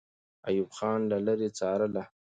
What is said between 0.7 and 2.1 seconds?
خان له لرې څارله.